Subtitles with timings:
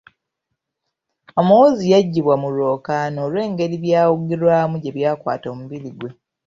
[1.39, 6.09] Omuwuzi yagibwa mu lwokaano olw'engeri by'awugirwamu gye byakwata omubiri ggwe.